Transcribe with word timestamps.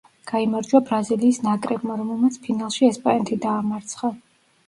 გაიმარჯვა 0.29 0.79
ბრაზილიის 0.85 1.37
ნაკრებმა, 1.47 1.97
რომელმაც 2.01 2.39
ფინალში 2.47 2.87
ესპანეთი 2.89 3.37
დაამარცხა. 3.47 4.11